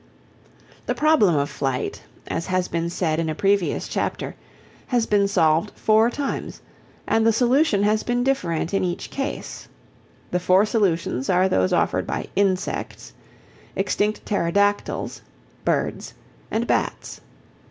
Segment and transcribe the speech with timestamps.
[0.87, 4.35] The problem of flight, as has been said in a previous chapter,
[4.87, 6.59] has been solved four times,
[7.07, 9.67] and the solution has been different in each case.
[10.31, 13.13] The four solutions are those offered by insects,
[13.75, 15.21] extinct Pterodactyls,
[15.65, 16.15] birds,
[16.49, 17.21] and bats.